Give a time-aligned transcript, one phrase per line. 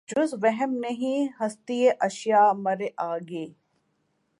[0.09, 3.45] جز وہم نہیں ہستیٔ اشیا مرے آگے